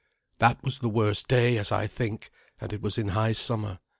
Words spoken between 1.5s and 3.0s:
as I think, and it was